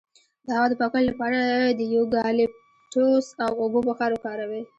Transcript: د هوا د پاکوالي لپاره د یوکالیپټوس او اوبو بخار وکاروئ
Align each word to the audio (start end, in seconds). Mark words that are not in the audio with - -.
د 0.45 0.47
هوا 0.57 0.65
د 0.69 0.73
پاکوالي 0.79 1.07
لپاره 1.13 1.39
د 1.79 1.81
یوکالیپټوس 1.95 3.25
او 3.45 3.51
اوبو 3.63 3.79
بخار 3.89 4.09
وکاروئ 4.13 4.63